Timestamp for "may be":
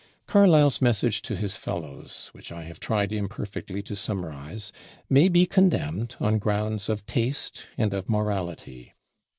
5.11-5.45